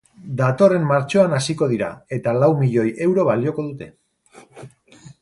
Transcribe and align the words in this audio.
Datorren 0.37 0.87
martxoan 0.91 1.35
hasiko 1.41 1.69
dira, 1.75 1.91
eta 2.19 2.35
lau 2.39 2.51
milioi 2.65 2.89
euro 3.09 3.29
balioko 3.31 3.71
dute. 3.71 3.93